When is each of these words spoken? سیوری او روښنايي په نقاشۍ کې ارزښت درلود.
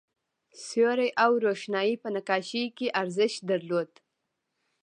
سیوری 0.65 1.09
او 1.23 1.31
روښنايي 1.45 1.95
په 2.03 2.07
نقاشۍ 2.15 2.63
کې 2.77 2.87
ارزښت 3.01 3.39
درلود. 3.49 3.91